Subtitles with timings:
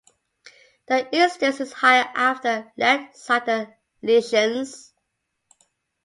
[0.87, 4.95] The incidence is higher after left-sided lesions.